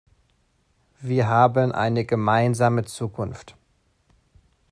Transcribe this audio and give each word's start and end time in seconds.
Wir 1.01 1.27
haben 1.27 1.71
eine 1.73 2.05
gemeinsame 2.05 2.85
Zukunft. 2.85 3.55